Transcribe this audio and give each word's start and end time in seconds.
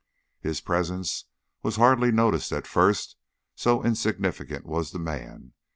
His 0.39 0.61
presence 0.61 1.25
was 1.61 1.75
hardly 1.75 2.11
noticed 2.11 2.51
at 2.51 2.65
first, 2.65 3.17
so 3.53 3.83
insignificant 3.83 4.65
was 4.65 4.89
the 4.93 4.97
man. 4.97 5.53